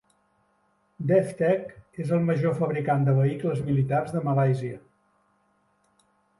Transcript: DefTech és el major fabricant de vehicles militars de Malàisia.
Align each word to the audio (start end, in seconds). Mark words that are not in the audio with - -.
DefTech 1.11 2.01
és 2.05 2.15
el 2.17 2.25
major 2.31 2.57
fabricant 2.63 3.07
de 3.11 3.15
vehicles 3.21 3.63
militars 3.71 4.17
de 4.19 4.25
Malàisia. 4.31 4.83